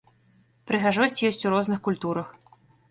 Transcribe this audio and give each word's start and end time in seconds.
Прыгажосць 0.71 1.21
ёсць 1.31 1.41
у 1.49 1.53
розных 1.57 1.79
культурах. 1.91 2.27